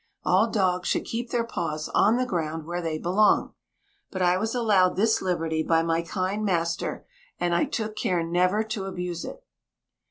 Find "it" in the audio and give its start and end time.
9.23-9.45